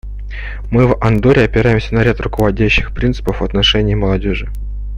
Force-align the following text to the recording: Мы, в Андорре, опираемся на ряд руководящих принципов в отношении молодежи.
Мы, 0.71 0.87
в 0.87 0.97
Андорре, 0.99 1.43
опираемся 1.43 1.93
на 1.93 2.01
ряд 2.01 2.19
руководящих 2.21 2.91
принципов 2.91 3.39
в 3.41 3.43
отношении 3.43 3.93
молодежи. 3.93 4.49